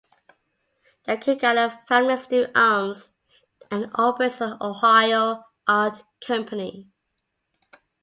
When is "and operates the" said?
3.69-4.57